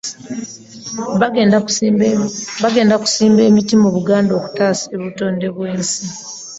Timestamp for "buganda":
3.95-4.31